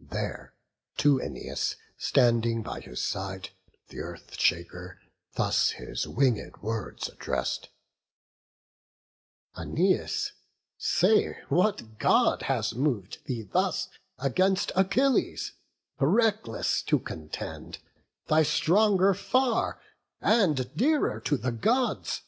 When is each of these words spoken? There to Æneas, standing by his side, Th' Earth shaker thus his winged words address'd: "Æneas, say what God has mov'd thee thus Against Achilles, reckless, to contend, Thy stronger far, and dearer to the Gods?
There 0.00 0.52
to 0.96 1.18
Æneas, 1.18 1.76
standing 1.96 2.60
by 2.64 2.80
his 2.80 3.00
side, 3.00 3.50
Th' 3.88 3.94
Earth 4.00 4.34
shaker 4.36 4.98
thus 5.36 5.70
his 5.78 6.08
winged 6.08 6.56
words 6.56 7.08
address'd: 7.08 7.68
"Æneas, 9.56 10.32
say 10.76 11.38
what 11.48 11.98
God 12.00 12.42
has 12.50 12.74
mov'd 12.74 13.18
thee 13.26 13.42
thus 13.42 13.86
Against 14.18 14.72
Achilles, 14.74 15.52
reckless, 16.00 16.82
to 16.82 16.98
contend, 16.98 17.78
Thy 18.26 18.42
stronger 18.42 19.14
far, 19.14 19.80
and 20.20 20.74
dearer 20.76 21.20
to 21.20 21.36
the 21.36 21.52
Gods? 21.52 22.22